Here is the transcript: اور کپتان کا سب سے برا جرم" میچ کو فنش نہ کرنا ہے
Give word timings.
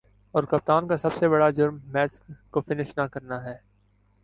اور 0.33 0.43
کپتان 0.43 0.87
کا 0.87 0.97
سب 0.97 1.13
سے 1.13 1.27
برا 1.29 1.49
جرم" 1.49 1.77
میچ 1.87 2.19
کو 2.51 2.61
فنش 2.61 2.97
نہ 2.97 3.07
کرنا 3.13 3.43
ہے 3.43 3.57